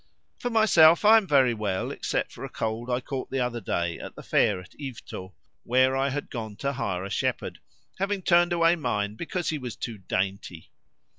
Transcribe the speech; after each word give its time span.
"For 0.39 0.49
myself, 0.49 1.05
I 1.05 1.17
am 1.17 1.27
very 1.27 1.53
well, 1.53 1.91
except 1.91 2.31
for 2.31 2.43
a 2.43 2.49
cold 2.49 2.89
I 2.89 3.01
caught 3.01 3.29
the 3.29 3.39
other 3.39 3.61
day 3.61 3.99
at 3.99 4.15
the 4.15 4.23
fair 4.23 4.59
at 4.59 4.73
Yvetot, 4.79 5.31
where 5.63 5.95
I 5.95 6.09
had 6.09 6.31
gone 6.31 6.55
to 6.55 6.73
hire 6.73 7.03
a 7.05 7.11
shepherd, 7.11 7.59
having 7.99 8.23
turned 8.23 8.51
away 8.51 8.75
mine 8.75 9.13
because 9.13 9.49
he 9.49 9.59
was 9.59 9.75
too 9.75 9.99
dainty. 9.99 10.71